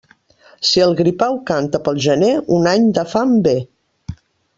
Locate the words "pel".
1.87-1.99